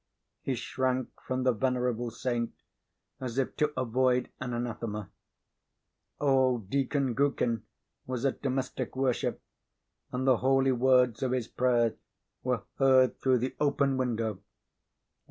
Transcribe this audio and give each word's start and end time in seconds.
He 0.41 0.55
shrank 0.55 1.09
from 1.27 1.43
the 1.43 1.51
venerable 1.51 2.09
saint 2.09 2.55
as 3.19 3.37
if 3.37 3.55
to 3.57 3.71
avoid 3.79 4.31
an 4.39 4.51
anathema. 4.51 5.11
Old 6.19 6.71
Deacon 6.71 7.13
Gookin 7.13 7.61
was 8.07 8.25
at 8.25 8.41
domestic 8.41 8.95
worship, 8.95 9.43
and 10.11 10.25
the 10.25 10.37
holy 10.37 10.71
words 10.71 11.21
of 11.21 11.33
his 11.33 11.47
prayer 11.47 11.97
were 12.41 12.63
heard 12.79 13.19
through 13.19 13.37
the 13.37 13.55
open 13.59 13.95
window. 13.95 14.39